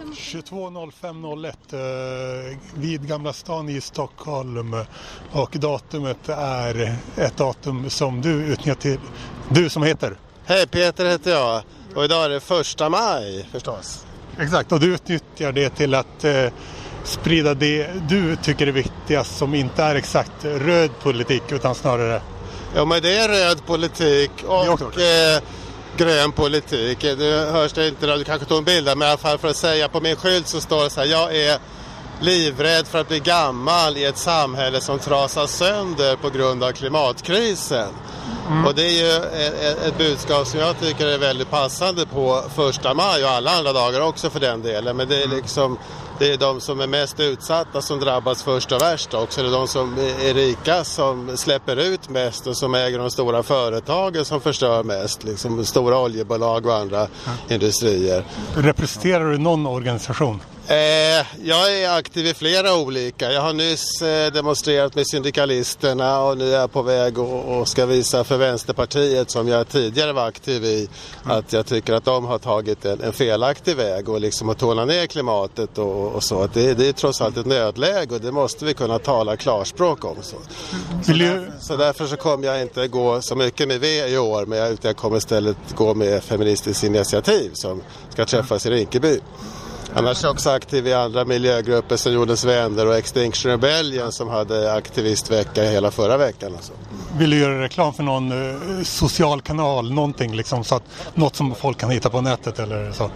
[0.00, 4.76] 22.05.01 eh, vid Gamla stan i Stockholm
[5.32, 8.98] och datumet är ett datum som du utnyttjar till,
[9.48, 10.16] du som heter?
[10.44, 11.62] Hej, Peter heter jag
[11.94, 14.06] och idag är det första maj förstås.
[14.38, 16.46] Exakt, och du utnyttjar det till att eh,
[17.04, 22.22] sprida det du tycker är viktigast som inte är exakt röd politik utan snarare...
[22.74, 25.42] Ja, men det är röd politik och eh,
[25.96, 27.00] grön politik.
[27.00, 29.48] Det hörs det inte, du kanske tog en bild där, men i alla fall för
[29.48, 31.58] att säga på min skylt så står det så här, jag är
[32.20, 37.88] livrädd för att bli gammal i ett samhälle som trasas sönder på grund av klimatkrisen.
[38.48, 38.66] Mm.
[38.66, 42.94] Och det är ju ett, ett, budskap som jag tycker är väldigt passande på första
[42.94, 44.96] maj och alla andra dagar också för den delen.
[44.96, 45.36] Men det är mm.
[45.36, 45.78] liksom
[46.18, 49.42] det är de som är mest utsatta som drabbas först och värst också.
[49.42, 53.42] Det är de som är rika som släpper ut mest och som äger de stora
[53.42, 55.24] företagen som förstör mest.
[55.24, 57.54] Liksom stora oljebolag och andra ja.
[57.54, 58.24] industrier.
[58.56, 60.40] Representerar du någon organisation?
[60.68, 63.32] Eh, jag är aktiv i flera olika.
[63.32, 67.68] Jag har nyss eh, demonstrerat med syndikalisterna och nu är jag på väg och, och,
[67.68, 70.88] ska visa för Vänsterpartiet som jag tidigare var aktiv i
[71.24, 71.38] mm.
[71.38, 74.84] att jag tycker att de har tagit en, en felaktig väg och liksom att tona
[74.84, 76.42] ner klimatet och, och så.
[76.42, 80.04] Att det, det, är trots allt ett nödläge och det måste vi kunna tala klarspråk
[80.04, 80.16] om.
[80.22, 80.36] Så,
[81.04, 84.46] så, därför, så därför så kommer jag inte gå så mycket med V i år
[84.46, 89.20] men jag, jag kommer istället gå med Feministiskt initiativ som ska träffas i Rinkeby.
[89.96, 94.28] Annars är jag också aktiv i andra miljögrupper som Jordens vänner och Extinction Rebellion som
[94.28, 96.54] hade aktivistvecka hela förra veckan.
[96.54, 96.72] Alltså.
[97.18, 100.82] Vill du göra reklam för någon uh, social kanal, någonting liksom, så att,
[101.14, 103.04] något som folk kan hitta på nätet eller så?
[103.04, 103.10] Uh,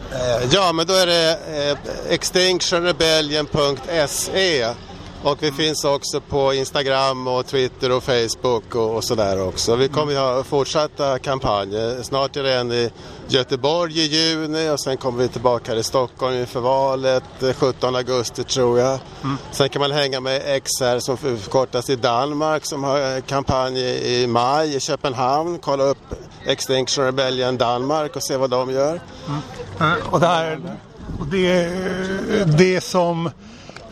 [0.50, 1.38] ja, men då är det
[1.72, 4.66] uh, extinctionrebellion.se
[5.22, 9.76] och vi finns också på Instagram och Twitter och Facebook och, och sådär också.
[9.76, 12.02] Vi kommer ju ha fortsatta kampanjer.
[12.02, 12.90] Snart är det en i
[13.28, 17.24] Göteborg i juni och sen kommer vi tillbaka här i Stockholm inför valet
[17.54, 18.98] 17 augusti tror jag.
[19.24, 19.36] Mm.
[19.50, 23.80] Sen kan man hänga med XR som förkortas i Danmark som har kampanj
[24.22, 25.58] i maj i Köpenhamn.
[25.58, 26.14] Kolla upp
[26.46, 29.00] Extinction Rebellion Danmark och se vad de gör.
[29.78, 30.02] Mm.
[30.10, 30.60] Och det, här,
[31.30, 31.68] det,
[32.58, 33.30] det som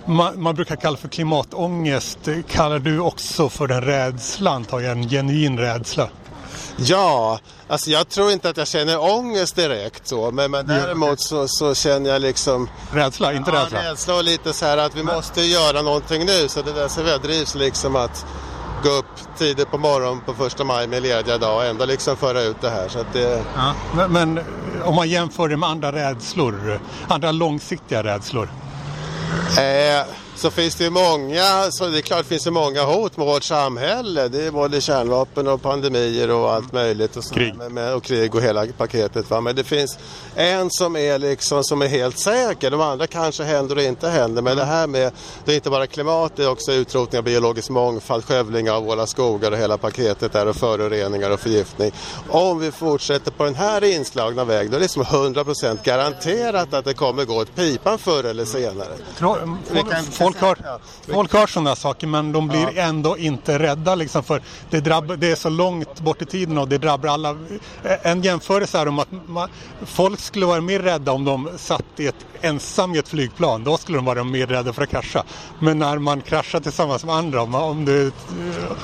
[0.06, 2.18] man, man, brukar kalla för klimatångest.
[2.48, 6.08] Kallar du också för den rädslan, antar jag, en genuin rädsla?
[6.76, 11.48] Ja, alltså jag tror inte att jag känner ångest direkt så, men, men däremot så,
[11.48, 12.68] så känner jag liksom...
[12.92, 13.90] Rädsla, inte ja, rädsla?
[13.90, 16.48] rädsla och lite så här att vi måste göra någonting nu.
[16.48, 18.26] Så det är därför jag drivs liksom att
[18.82, 22.42] gå upp tidigt på morgonen på första maj med lediga dag och ändå liksom föra
[22.42, 22.88] ut det här.
[22.88, 23.44] Så det...
[23.56, 24.44] Ja, men, men
[24.84, 28.48] om man jämför det med andra rädslor, andra långsiktiga rädslor?
[29.59, 30.04] Eh,
[30.36, 33.28] så finns det ju många, så det är klart det finns det många hot mot
[33.28, 34.28] vårt samhälle.
[34.28, 37.16] Det är både kärnvapen och pandemier och allt möjligt.
[37.16, 37.54] Och, krig.
[37.54, 39.30] Med, med, och krig och hela paketet.
[39.30, 39.41] Va?
[39.41, 39.98] Men det finns
[40.34, 42.70] en som är, liksom, som är helt säker.
[42.70, 44.42] De andra kanske händer och inte händer.
[44.42, 45.12] Men det här med,
[45.44, 49.06] det är inte bara klimat, det är också utrotning av biologisk mångfald, skövling av våra
[49.06, 51.92] skogar och hela paketet där och föroreningar och förgiftning.
[52.28, 56.84] Om vi fortsätter på den här inslagna vägen då är det liksom 100% garanterat att
[56.84, 58.92] det kommer gå åt pipan förr eller senare.
[59.18, 59.58] Tror,
[60.32, 60.78] folk har,
[61.12, 62.82] folk har sådana saker men de blir ja.
[62.82, 66.69] ändå inte rädda liksom för det, drabb, det är så långt bort i tiden och
[66.69, 67.37] det drabbar alla.
[68.03, 69.48] En jämförelse är om att man,
[69.84, 73.65] folk skulle vara mer rädda om de satt i ett, ensam i ett flygplan.
[73.65, 75.25] Då skulle de vara mer rädda för att krascha.
[75.59, 78.12] Men när man kraschar tillsammans med andra, om du,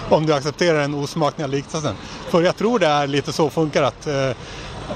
[0.08, 1.94] om du accepterar den osmakliga liknelsen.
[2.28, 4.31] För jag tror det är lite så funkar att eh,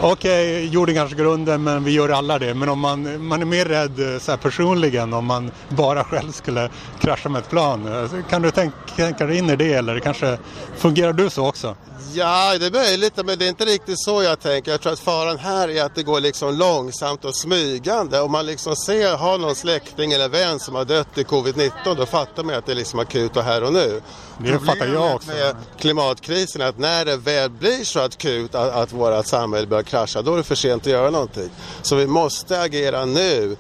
[0.01, 2.55] Okej, okay, jorden kanske går under men vi gör alla det.
[2.55, 6.71] Men om man, man är mer rädd eh, så personligen om man bara själv skulle
[7.01, 8.05] krascha med ett plan.
[8.05, 10.39] Eh, kan du tänka, tänka dig in i det eller kanske
[10.77, 11.77] fungerar du så också?
[12.13, 14.71] Ja, det är möjligt, men det är inte riktigt så jag tänker.
[14.71, 18.21] Jag tror att faran här är att det går liksom långsamt och smygande.
[18.21, 22.07] Om man liksom ser, har någon släkting eller vän som har dött i covid-19, då
[22.07, 24.01] fattar man att det är liksom akut och här och nu.
[24.39, 25.29] Det fattar jag också.
[25.29, 30.07] med klimatkrisen är att när det väl blir så akut att, att vårt samhälle börjar
[30.07, 31.51] krascha, då är det för sent att göra någonting.
[31.83, 33.57] Så vi måste agera nu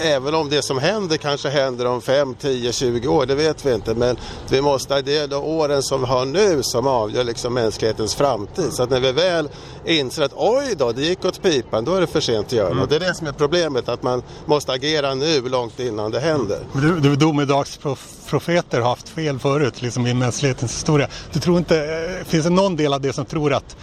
[0.00, 3.74] även om det som händer kanske händer om 5, 10, 20 år, det vet vi
[3.74, 3.94] inte.
[3.94, 4.16] Men
[4.50, 8.72] vi måste, det är de åren som vi har nu som avgör liksom mänsklighetens framtid.
[8.72, 9.48] Så att när vi väl
[9.84, 12.66] inser att oj då, det gick åt pipan, då är det för sent att göra
[12.66, 12.78] mm.
[12.78, 12.90] något.
[12.90, 16.58] Det är det som är problemet, att man måste agera nu långt innan det händer.
[16.72, 21.08] Du, du domedagsprofeter har haft fel förut liksom i mänsklighetens historia.
[21.32, 23.76] Du tror inte, eh, finns det någon del av det som tror att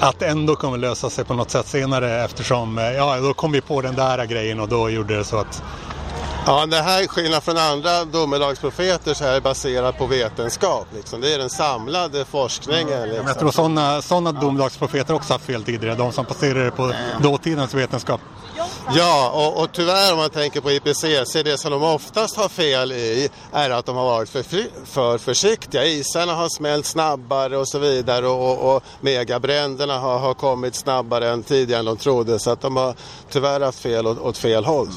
[0.00, 3.52] att det ändå kommer lösa sig på något sätt senare eftersom eh, ja, då kom
[3.52, 5.62] vi på den där grejen och då gjorde det så att
[6.46, 10.86] Ja, det här skillnad från andra domedagsprofeter så är det baserat på vetenskap.
[10.94, 11.20] Liksom.
[11.20, 13.08] Det är den samlade forskningen.
[13.08, 13.26] Liksom.
[13.26, 16.92] Jag tror sådana, sådana domedagsprofeter också har fel tidigare, de som baserar på
[17.22, 18.20] dåtidens vetenskap.
[18.94, 22.92] Ja, och, och tyvärr om man tänker på IPCC, det som de oftast har fel
[22.92, 24.44] i är att de har varit för,
[24.86, 25.84] för försiktiga.
[25.84, 31.28] Isarna har smält snabbare och så vidare och, och, och megabränderna har, har kommit snabbare
[31.28, 32.94] än tidigare än de trodde så att de har
[33.30, 34.88] tyvärr haft fel åt, åt fel håll.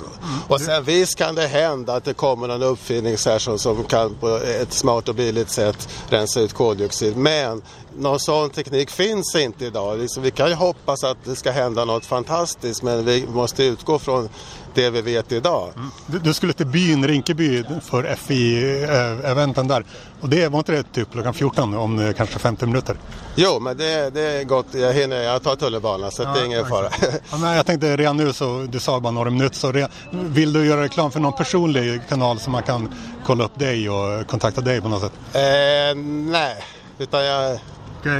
[0.48, 4.38] Och sen visst kan det hända att det kommer någon uppfinning som, som kan på
[4.38, 7.18] ett smart och billigt sätt rensa ut koldioxid.
[7.18, 7.62] Men
[7.98, 10.00] någon sån teknik finns inte idag.
[10.00, 14.00] Liksom, vi kan ju hoppas att det ska hända något fantastiskt men vi måste utgå
[14.00, 14.30] från
[14.74, 15.70] det vi vet idag.
[15.76, 15.90] Mm.
[16.06, 19.86] Du, du, skulle till byn Rinkeby för FI-eventen där
[20.22, 22.98] och det var inte det typ klockan 14 om eh, kanske 50 minuter?
[23.36, 24.66] Jo, men det, det är gott.
[24.72, 26.90] Jag hinner, jag tar tunnelbanan så ja, det är ingen fara.
[27.32, 30.54] Ja, men jag tänkte redan nu så, du sa bara några minuter, så redan, vill
[30.54, 32.94] du göra reklam för någon personlig kanal så man kan
[33.26, 35.14] kolla upp dig och kontakta dig på något sätt?
[35.34, 35.96] Eh,
[36.32, 36.64] nej,
[37.00, 37.60] utan jag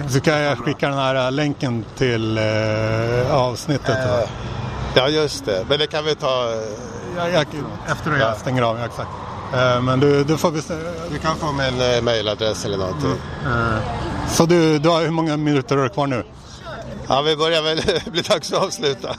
[0.10, 3.90] så kan jag skicka den här länken till eh, avsnittet.
[3.90, 4.30] Eh,
[4.96, 5.66] ja, just det.
[5.70, 6.52] Men det kan vi ta...
[6.52, 6.60] Eh,
[7.18, 7.46] jag, jag,
[7.92, 9.10] efter att jag stänger av, exakt.
[9.54, 10.52] Eh, men du, du får...
[11.12, 13.16] Du kan få min eh, mailadress eller någonting.
[13.46, 13.80] Mm.
[14.28, 16.24] Så du, du har, hur många minuter har du kvar nu?
[17.08, 17.82] Ja, vi börjar väl
[18.12, 19.16] bli dags att avsluta.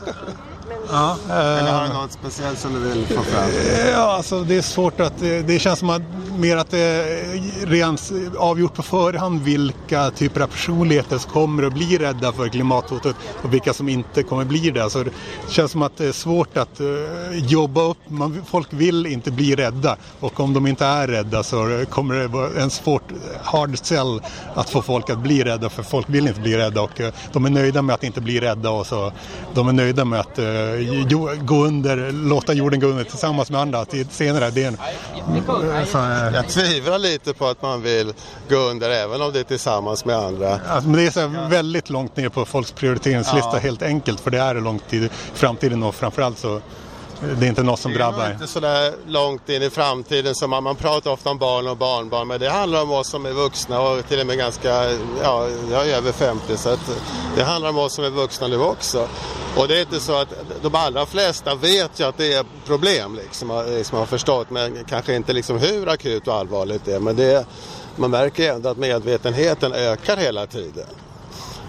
[0.91, 3.51] Ja, Eller har du något speciellt som du vill få fram?
[3.93, 5.19] Ja, alltså det är svårt att...
[5.19, 6.03] Det känns som att
[6.39, 11.73] mer att det är rent avgjort på förhand vilka typer av personligheter som kommer att
[11.75, 14.91] bli rädda för klimathotet och vilka som inte kommer bli det.
[14.91, 15.11] Så det
[15.49, 16.81] känns som att det är svårt att
[17.33, 17.99] jobba upp.
[18.09, 22.29] Man, folk vill inte bli rädda och om de inte är rädda så kommer det
[22.29, 23.09] vara en svårt
[23.43, 24.21] hard sell
[24.55, 27.01] att få folk att bli rädda för folk vill inte bli rädda och
[27.33, 29.13] de är nöjda med att inte bli rädda och så
[29.55, 30.39] de är nöjda med att
[31.45, 34.51] gå under, låta jorden gå under tillsammans med andra senare.
[34.51, 34.77] Det är en,
[35.87, 35.99] så,
[36.35, 38.13] jag tvivlar lite på att man vill
[38.49, 40.61] gå under även om det är tillsammans med andra.
[40.69, 43.59] Alltså, men det är så väldigt långt ner på folks prioriteringslista ja.
[43.59, 46.61] helt enkelt för det är långt i framtiden och framförallt så
[47.21, 48.19] det är inte något som drabbar.
[48.19, 51.39] Det är inte så där långt in i framtiden som man, man pratar ofta om
[51.39, 54.39] barn och barnbarn men det handlar om oss som är vuxna och till och med
[54.39, 54.69] ganska,
[55.23, 56.91] ja jag är över 50 så att
[57.37, 59.09] det handlar om oss som är vuxna nu också.
[59.57, 60.29] Och det är inte så att
[60.63, 65.15] de allra flesta vet ju att det är problem liksom, liksom har förstått men kanske
[65.15, 67.47] inte liksom hur akut och allvarligt det är men det,
[67.97, 70.87] man märker ändå att medvetenheten ökar hela tiden.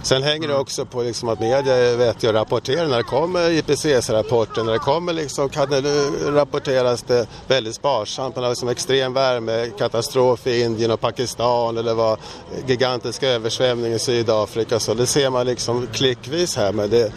[0.06, 0.62] Sen hänger det mm.
[0.62, 5.14] också på liksom att media vet ju rapporterar när det kommer IPCC-rapporter, när det kommer
[5.14, 5.82] liksom, kan det,
[6.32, 8.36] rapporteras det väldigt sparsamt.
[8.36, 12.20] Man har liksom extrem värme, katastrof i Indien och Pakistan eller vad
[12.68, 14.80] gigantiska översvämningar i Sydafrika.
[14.80, 16.72] Så det ser man liksom klickvis här.
[16.72, 17.12] Men det,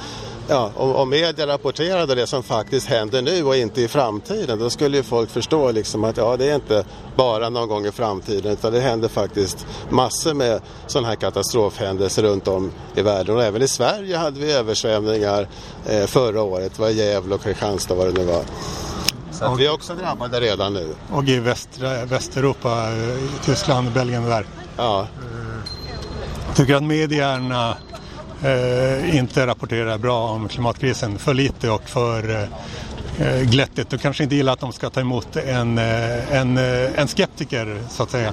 [0.50, 4.70] Ja, om, om media rapporterade det som faktiskt händer nu och inte i framtiden då
[4.70, 6.84] skulle ju folk förstå liksom att ja, det är inte
[7.16, 12.48] bara någon gång i framtiden utan det händer faktiskt massor med sådana här katastrofhändelser runt
[12.48, 15.48] om i världen och även i Sverige hade vi översvämningar
[15.86, 18.42] eh, förra året, det var Gävle och Kristianstad vad det nu var.
[19.32, 20.94] Så och, vi är också drabbade redan nu.
[21.12, 24.46] Och i västra, Västeuropa, eh, Tyskland, Belgien där.
[24.76, 25.06] Ja.
[26.46, 27.76] Jag tycker att medierna
[28.42, 31.18] eh, inte rapporterar bra om klimatkrisen.
[31.18, 32.48] För lite och för eh,
[33.18, 33.90] eh, glättigt.
[33.90, 37.82] Du kanske inte gillar att de ska ta emot en, eh, en, eh, en skeptiker
[37.90, 38.32] så att säga.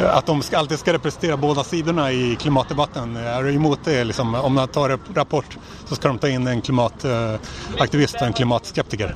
[0.00, 3.16] Att de ska, alltid ska representera båda sidorna i klimatdebatten.
[3.16, 4.04] Är du emot det?
[4.04, 5.58] Liksom, om man tar rapport
[5.88, 9.14] så ska de ta in en klimataktivist och en klimatskeptiker.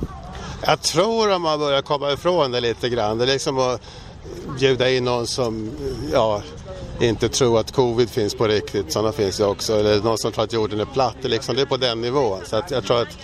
[0.65, 3.17] Jag tror att man börjar komma ifrån det lite grann.
[3.17, 3.81] Det är liksom att
[4.59, 5.71] bjuda in någon som
[6.13, 6.41] ja,
[7.01, 8.91] inte tro att covid finns på riktigt.
[8.91, 9.79] Sådana finns ju också.
[9.79, 11.15] Eller någon som tror att jorden är platt.
[11.21, 12.39] Det är, liksom, det är på den nivån.
[12.45, 13.17] Så att jag tror att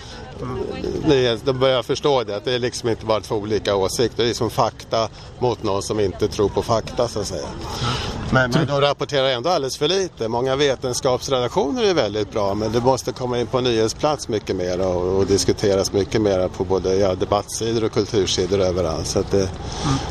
[1.44, 2.36] de börjar förstå det.
[2.36, 4.24] Att det är liksom inte bara två olika åsikter.
[4.24, 7.46] Det är som fakta mot någon som inte tror på fakta så att säga.
[8.30, 10.28] Men, men de rapporterar ändå alldeles för lite.
[10.28, 15.18] Många vetenskapsredaktioner är väldigt bra men det måste komma in på nyhetsplats mycket mer och,
[15.18, 19.06] och diskuteras mycket mer på både ja, debattsidor och kultursidor överallt.
[19.06, 19.50] Så det, mm.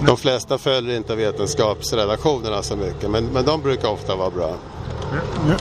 [0.06, 4.56] De flesta följer inte vetenskapsredaktionerna så mycket men, men de brukar ofta vara bra.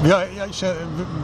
[0.05, 0.23] Jag,
[0.61, 0.75] jag,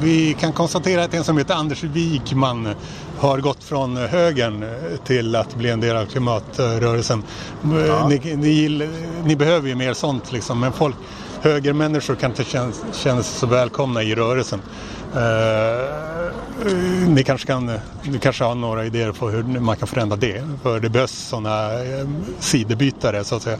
[0.00, 2.74] vi kan konstatera att en som heter Anders Wikman
[3.18, 4.64] har gått från högern
[5.04, 7.22] till att bli en del av klimatrörelsen.
[7.88, 8.08] Ja.
[8.08, 8.88] Ni, ni,
[9.24, 10.96] ni, behöver ju mer sånt liksom, men folk,
[11.40, 14.60] högermänniskor kan inte kännas, kännas så välkomna i rörelsen.
[15.16, 15.22] Uh,
[17.08, 17.72] ni kanske, kan,
[18.02, 21.72] ni kanske har några idéer på hur man kan förändra det, för det behövs sådana
[21.72, 23.58] uh, sidebytare så att säga.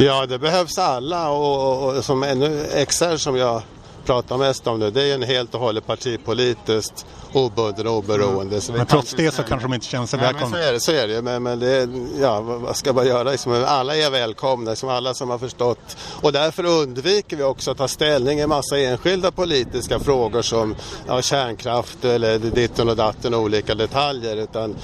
[0.00, 3.62] Ja, det behövs alla och, och, och som ännu XR som jag
[4.08, 8.56] pratar mest om nu, det är en helt och hållet partipolitiskt obunden och oberoende.
[8.56, 8.76] Mm.
[8.76, 10.56] men trots det så kanske de inte känner sig välkomna.
[10.56, 11.22] Så är det, så är det.
[11.22, 11.88] Men, men det,
[12.20, 13.30] ja, vad ska man göra?
[13.30, 15.96] Liksom, alla är välkomna, liksom alla som har förstått.
[16.22, 20.74] Och därför undviker vi också att ta ställning i massa enskilda politiska frågor som
[21.06, 24.36] ja, kärnkraft eller ditten och datten och olika detaljer.
[24.36, 24.76] Utan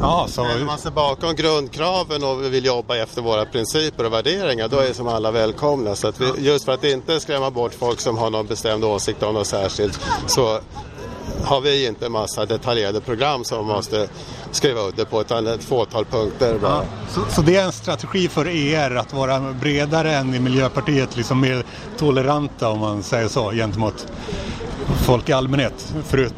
[0.00, 0.42] ja, så...
[0.42, 4.92] När man ser bakom grundkraven och vill jobba efter våra principer och värderingar, då är
[4.92, 5.94] som alla välkomna.
[5.94, 9.22] Så att vi, just för att inte skrämma bort folk som har någon bestämd åsikt
[9.22, 10.60] om något särskilt så
[11.44, 14.08] har vi inte massa detaljerade program som man måste
[14.50, 16.58] skriva under på utan ett fåtal punkter.
[16.62, 21.16] Ja, så, så, det är en strategi för er att vara bredare än i Miljöpartiet,
[21.16, 21.64] liksom mer
[21.98, 24.06] toleranta om man säger så gentemot
[25.06, 25.94] folk i allmänhet.
[26.04, 26.34] Förut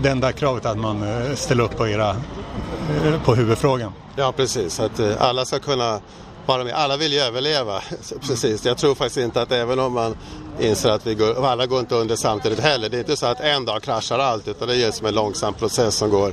[0.00, 3.92] det enda kravet att man eh, ställer upp på era eh, på huvudfrågan.
[4.16, 6.00] Ja precis, att eh, alla ska kunna
[6.46, 6.74] vara med.
[6.74, 7.80] Alla vill ju överleva.
[8.20, 8.64] Precis.
[8.64, 10.16] Jag tror faktiskt inte att även om man
[10.60, 12.88] inser att vi går, alla går inte under samtidigt heller.
[12.88, 15.54] Det är inte så att en dag kraschar allt utan det är som en långsam
[15.54, 16.32] process som går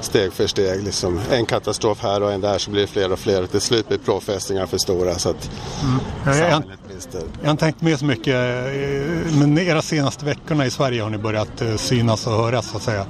[0.00, 0.82] steg för steg.
[0.82, 1.20] Liksom.
[1.30, 3.88] En katastrof här och en där så blir det fler och fler och till slut
[3.88, 5.18] blir påfrestningarna för stora.
[5.18, 5.50] Så att
[5.82, 6.38] mm.
[6.38, 11.02] jag, jag, har inte tänkt med så mycket eh, men era senaste veckorna i Sverige
[11.02, 13.06] har ni börjat eh, synas och höras så att säga.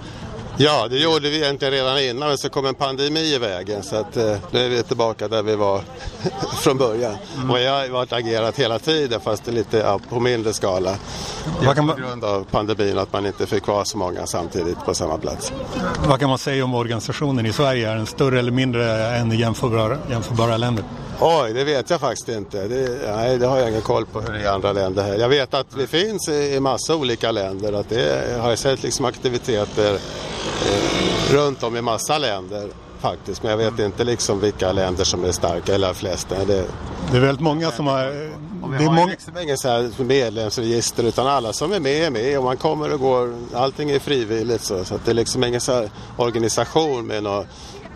[0.60, 3.96] Ja, det gjorde vi egentligen redan innan men så kom en pandemi i vägen så
[3.96, 5.80] att eh, nu är vi tillbaka där vi var
[6.62, 7.16] från början.
[7.36, 7.50] Mm.
[7.50, 10.96] Och jag har varit agerat hela tiden fast lite ja, på mindre skala.
[11.66, 11.96] Vad kan man...
[11.96, 15.52] På grund av pandemin att man inte fick vara så många samtidigt på samma plats.
[16.08, 17.90] Vad kan man säga om organisationen i Sverige?
[17.90, 20.84] Är den större eller mindre än jämförbara, jämförbara länder?
[21.20, 22.68] Oj, det vet jag faktiskt inte.
[22.68, 25.02] Det, nej, det har jag ingen koll på hur det är i andra länder.
[25.02, 25.14] Här.
[25.14, 27.72] Jag vet att det finns i, massa olika länder.
[27.72, 32.68] Att det har jag sett liksom aktiviteter eh, runt om i massa länder
[33.00, 33.42] faktiskt.
[33.42, 36.44] Men jag vet inte liksom vilka länder som är starka, eller flesta.
[36.44, 36.64] Det,
[37.10, 38.06] det är väldigt många som har...
[38.70, 39.06] Vi det är många...
[39.06, 42.92] liksom inget så här medlemsregister utan alla som är med är med och man kommer
[42.92, 43.34] och går.
[43.54, 47.46] Allting är frivilligt så, så att det är liksom ingen så organisation med något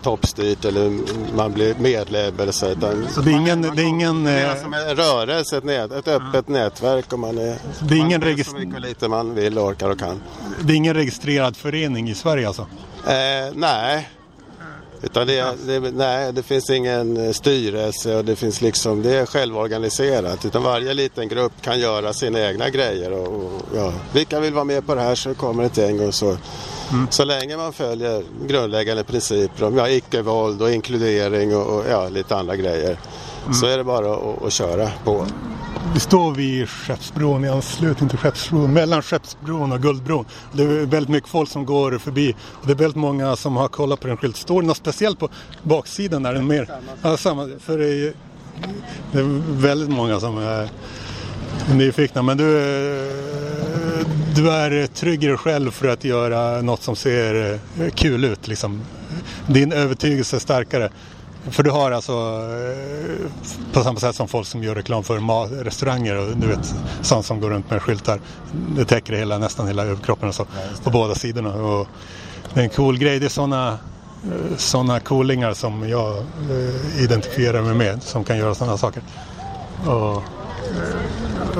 [0.03, 0.99] toppstyrt eller
[1.35, 2.67] man blir medlem eller så.
[2.67, 3.61] Utan så det är ingen...
[3.61, 6.61] Det är ingen det är som en rörelse, ett, nät, ett öppet mm.
[6.61, 7.57] nätverk och man är...
[7.81, 8.51] Det är ingen regist...
[8.51, 10.21] så mycket lite man vill, orkar och kan.
[10.61, 12.67] Det är ingen registrerad förening i Sverige alltså?
[13.07, 14.09] Eh, nej.
[15.03, 20.45] Utan det, det, nej, det finns ingen styrelse och det finns liksom, det är självorganiserat.
[20.45, 23.11] Utan varje liten grupp kan göra sina egna grejer.
[23.11, 26.13] Och, och ja, vilka vill vara med på det här så kommer ett gäng och
[26.13, 26.37] så
[26.93, 27.07] Mm.
[27.09, 32.35] Så länge man följer grundläggande principer om ja, icke-våld och inkludering och, och, ja, lite
[32.35, 32.97] andra grejer
[33.43, 33.53] mm.
[33.53, 35.25] så är det bara att, att köra på.
[35.93, 40.25] Vi står vid Skeppsbron i anslutning till Skeppsbron, mellan Skeppsbron och Guldbron.
[40.51, 43.67] Det är väldigt mycket folk som går förbi och det är väldigt många som har
[43.67, 44.37] kollat på den skylt.
[44.37, 45.29] Står det något speciellt på
[45.63, 46.25] baksidan?
[46.25, 46.69] Är den mer...
[47.01, 47.49] Ja, samma.
[47.59, 48.13] För det är,
[49.11, 50.69] det är väldigt många som är
[51.73, 52.21] nyfikna.
[52.21, 52.45] Men du,
[54.35, 58.47] du är trygg i dig själv för att göra något som ser eh, kul ut.
[58.47, 58.81] Liksom.
[59.47, 60.89] Din övertygelse är starkare.
[61.49, 66.15] För du har alltså, eh, på samma sätt som folk som gör reklam för restauranger
[66.15, 68.19] och du vet, sånt som går runt med skyltar.
[68.75, 70.45] Det täcker hela, nästan hela överkroppen och så,
[70.83, 71.53] på båda sidorna.
[71.53, 71.87] Och
[72.53, 73.19] det är en cool grej.
[73.19, 73.69] Det är sådana
[74.23, 76.25] eh, såna coolingar som jag
[76.99, 79.03] identifierar mig med som kan göra sådana saker.
[79.87, 80.23] Och,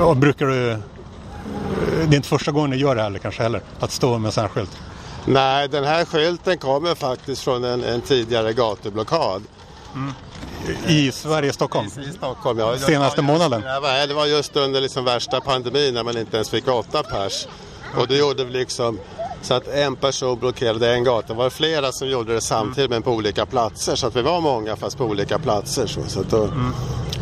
[0.08, 0.78] och brukar du
[1.96, 4.32] det är inte första gången ni gör det heller kanske heller, att stå med en
[4.32, 4.78] sån här skylt?
[5.26, 9.42] Nej, den här skylten kommer faktiskt från en, en tidigare gatublockad.
[9.94, 10.12] Mm.
[10.86, 11.86] I Sverige, Stockholm?
[11.86, 12.78] I, Stockholm, ja.
[12.78, 13.62] Senaste just, månaden?
[14.08, 17.46] Det var just under liksom värsta pandemin när man inte ens fick åtta pers.
[17.96, 18.98] Och då gjorde vi liksom
[19.42, 21.28] så att en person blockerade en gata.
[21.28, 23.96] Det var flera som gjorde det samtidigt men på olika platser.
[23.96, 25.86] Så att vi var många fast på olika platser.
[25.86, 26.72] Så, så då, mm.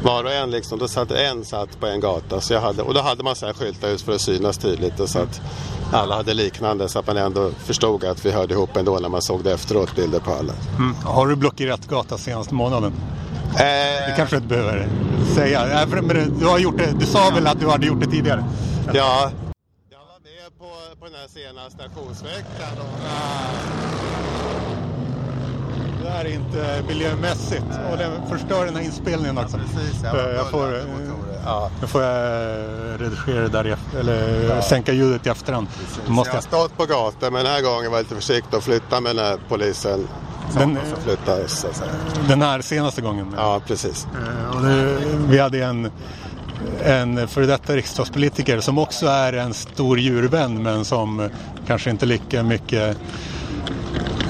[0.05, 2.41] Var och en liksom, då satt en satt på en gata.
[2.41, 5.01] Så jag hade, och då hade man så här skyltar just för att synas tydligt.
[5.01, 5.41] Och så att
[5.93, 9.23] alla hade liknande så att man ändå förstod att vi hörde ihop ändå när man
[9.23, 10.53] såg det efteråt, bilder på alla.
[10.79, 10.95] Mm.
[10.95, 12.93] Har du blockerat gata senaste månaden?
[13.55, 13.59] Eh...
[14.09, 14.89] Det kanske du inte behöver
[15.35, 15.87] säga.
[15.87, 18.45] Men du, har gjort det, du sa väl att du hade gjort det tidigare?
[18.93, 19.31] Ja,
[19.91, 22.79] jag var med på, på den här senaste aktionsveckan.
[22.79, 24.62] Och...
[26.12, 29.57] Här är inte miljömässigt och det förstör den här inspelningen också.
[29.57, 30.81] Ja, precis, jag, jag får,
[31.45, 31.71] ja.
[31.81, 34.62] Nu får jag redigera det där, eller ja.
[34.62, 35.66] sänka ljudet i efterhand.
[36.07, 38.64] Måste jag har stått på gatan men den här gången var jag lite försiktig och
[38.64, 40.09] flytta med när polisen
[40.59, 41.66] den, flyttades.
[42.28, 43.35] Den här senaste gången?
[43.37, 44.07] Ja, precis.
[44.14, 45.90] Eh, och det, vi hade en
[46.85, 51.31] en före detta riksdagspolitiker som också är en stor djurvän men som
[51.66, 52.97] kanske inte lika mycket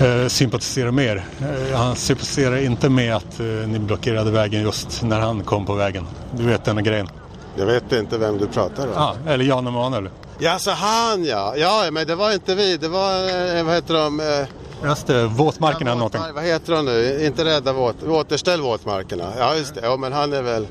[0.03, 1.25] eh, sympatiserar mer.
[1.41, 5.75] Eh, han sympatiserar inte med att eh, ni blockerade vägen just när han kom på
[5.75, 6.07] vägen.
[6.37, 7.09] Du vet den grejen?
[7.57, 8.93] Jag vet inte vem du pratar om.
[8.95, 10.09] Ja, eller Jan Emanuel.
[10.39, 11.57] Ja, så han ja.
[11.57, 12.77] Ja, men det var inte vi.
[12.77, 14.21] Det var, vad heter de?
[14.21, 14.47] Eh,
[14.85, 16.21] Just det, våtmarkerna ja, någonting.
[16.35, 17.27] Vad heter de nu?
[17.27, 19.25] Inte rädda våt, återställ våtmarkerna.
[19.39, 19.81] Ja, just det.
[19.83, 20.67] Ja, men han är väl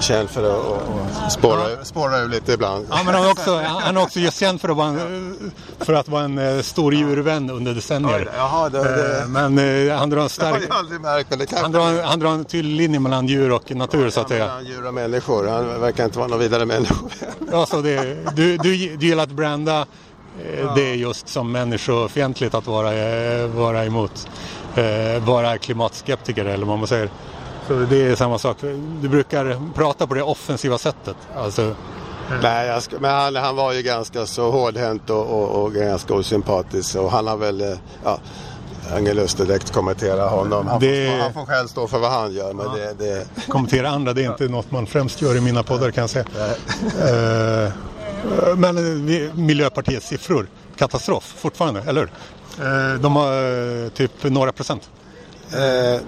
[0.00, 2.86] känd för att att- att spåra, spåra ur lite ibland.
[2.90, 5.92] Ja, men han är också, han är också just känd för att vara en, för
[5.94, 8.30] att vara en eh, stor djurvän under decennier.
[8.36, 9.58] Jaha, det, det, Eh, Men
[9.88, 10.62] eh, han drar en har stark...
[10.68, 11.30] jag aldrig märkt.
[11.30, 14.20] Men det kanske Han drar, han drar en tydlig linje mellan djur och natur så
[14.20, 14.60] att säga.
[14.62, 15.46] djur och människor.
[15.48, 16.94] Han verkar inte vara någon vidare människa.
[17.52, 19.86] Ja, så det, du, du, du gillar att branda
[20.58, 24.28] eh, det är just som människofientligt att vara, eh, vara emot.
[24.74, 27.10] Eh, vara klimatskeptiker eller vad man säger.
[27.68, 28.56] Så det är samma sak.
[29.02, 31.16] Du brukar prata på det offensiva sättet.
[31.36, 31.74] Alltså,
[32.42, 36.14] Nej, jag ska, men han, han var ju ganska så hårdhänt och, och, och ganska
[36.14, 36.96] osympatisk.
[36.96, 38.18] Och han har väl, eh, ja,
[38.84, 40.66] jag har ingen lust att direkt kommentera honom.
[40.66, 42.52] Han, Det- får, han får själv stå för vad han gör.
[42.52, 45.90] Men det, det, kommentera andra, det är inte något man främst gör i mina poddar
[45.90, 46.24] kan jag säga.
[47.08, 47.72] Eh,
[48.56, 50.46] men eh, Miljöpartiets siffror,
[50.76, 52.10] katastrof fortfarande, eller hur?
[52.94, 54.90] Eh, de har typ några procent.
[55.52, 56.00] eh,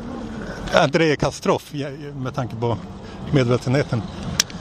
[0.72, 1.72] är inte det katastrof
[2.14, 2.76] med tanke på
[3.32, 4.02] medvetenheten?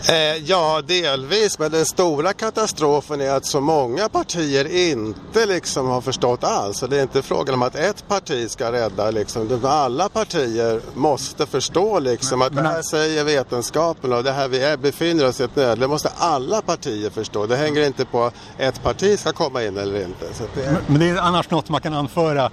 [0.07, 1.59] Eh, ja, delvis.
[1.59, 6.83] Men den stora katastrofen är att så många partier inte liksom har förstått alls.
[6.89, 9.11] Det är inte frågan om att ett parti ska rädda.
[9.11, 9.59] Liksom.
[9.63, 14.63] Alla partier måste förstå liksom, att Men- det här säger vetenskapen och det här vi
[14.63, 15.79] är, befinner oss i ett nöd.
[15.79, 17.45] Det måste alla partier förstå.
[17.45, 20.25] Det hänger inte på att ett parti ska komma in eller inte.
[20.55, 22.51] Det, Men det är annars något man kan anföra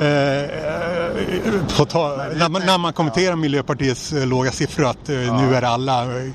[0.00, 5.16] eh, eh, på ta, när, man, när man kommenterar Miljöpartiets eh, låga siffror att eh,
[5.16, 6.30] nu är alla eh,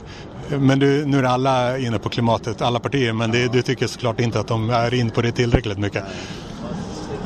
[0.49, 4.19] men du, nu är alla inne på klimatet, alla partier, men det, du tycker såklart
[4.19, 6.03] inte att de är inne på det tillräckligt mycket.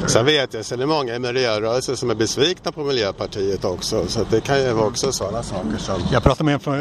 [0.06, 4.08] Sen vet jag, sen är det många i miljörörelsen som är besvikna på Miljöpartiet också.
[4.08, 6.02] Så det kan ju vara också sådana saker som...
[6.12, 6.80] Jag pratade med en från,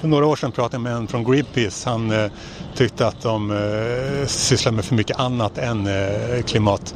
[0.00, 1.90] för några år sedan pratade jag med en från Greenpeace.
[1.90, 2.30] Han eh,
[2.74, 6.94] tyckte att de eh, sysslar med för mycket annat än eh, klimat.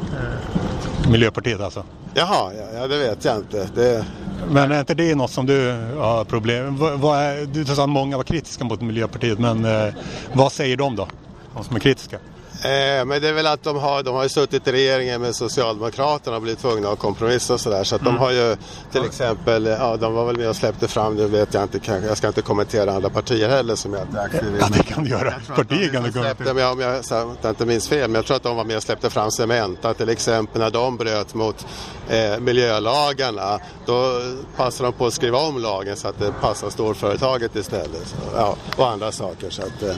[0.00, 1.84] Eh, Miljöpartiet alltså.
[2.14, 3.68] Jaha, ja, ja, det vet jag inte.
[3.74, 4.04] Det...
[4.50, 7.48] Men är inte det något som du har problem med?
[7.48, 9.94] Du sa att många var kritiska mot Miljöpartiet, men eh,
[10.32, 11.08] vad säger de då?
[11.54, 12.18] De som är kritiska?
[12.64, 15.34] Eh, men det är väl att de har, de har ju suttit i regeringen med
[15.34, 17.84] Socialdemokraterna och blivit tvungna att kompromissa och sådär.
[17.84, 18.14] Så att Mm.
[18.14, 18.56] de har ju
[18.92, 22.08] till exempel, ja de var väl med och släppte fram, nu vet jag inte, kanske,
[22.08, 24.58] jag ska inte kommentera andra partier heller som jag inte är aktiv i.
[24.60, 25.34] Ja, det kan du göra.
[25.56, 26.54] Partier kan du kommentera.
[26.54, 28.64] men jag, om jag, så jag inte minns fel, men jag tror att de var
[28.64, 31.66] med och släppte fram Cementa till exempel när de bröt mot
[32.08, 33.58] eh, miljölagarna.
[33.86, 34.20] Då
[34.56, 38.06] passade de på att skriva om lagen så att det passar storföretaget istället.
[38.08, 39.50] Så, ja, och andra saker.
[39.50, 39.94] Så att, eh,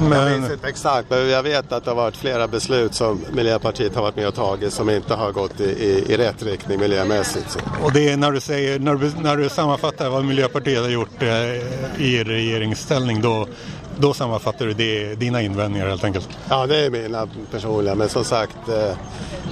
[0.00, 3.20] jag minns Men, inte exakt, men jag vet att det har varit flera beslut som
[3.32, 6.80] Miljöpartiet har varit med och tagit som inte har gått i, i, i rätt riktning
[6.80, 7.50] miljömässigt.
[7.50, 7.58] Så.
[7.84, 11.22] och det är när du, säger, när, du, när du sammanfattar vad Miljöpartiet har gjort
[11.22, 11.28] eh,
[12.04, 13.46] i regeringsställning, då,
[13.98, 16.28] då sammanfattar du det, dina invändningar helt enkelt.
[16.48, 18.96] Ja, det är mina personliga, men som sagt, eh,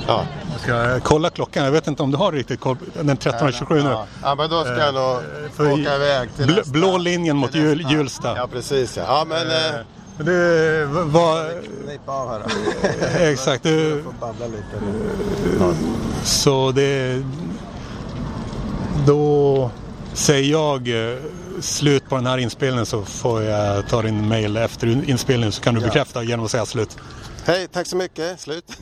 [0.07, 0.25] ja.
[0.53, 2.77] Jag ska kolla klockan, jag vet inte om du har riktigt koll.
[2.95, 3.91] Den 13.27 nu.
[3.91, 5.19] Ja, ja, men då ska jag nog
[5.57, 6.73] För åka iväg till bl- nästa.
[6.73, 7.55] blå linjen mot.
[7.55, 8.37] Hjulsta.
[8.37, 9.03] Ja, precis ja.
[9.07, 9.47] Ja, men...
[9.51, 9.81] Eh,
[10.19, 11.47] Du, vad,
[11.89, 12.43] Klippa av här
[13.33, 15.75] exakt, du, får babbla lite.
[16.25, 17.23] så det...
[19.07, 19.71] Då
[20.15, 21.19] säger jag eh,
[21.61, 25.75] slut på den här inspelningen så får jag ta din mail efter inspelningen så kan
[25.75, 26.97] du bekräfta genom att säga slut.
[27.45, 28.41] Hej, tack så mycket.
[28.41, 28.79] Slut.